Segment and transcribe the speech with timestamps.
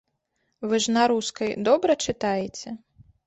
[0.69, 2.69] Вы ж на рускай добра чытаеце?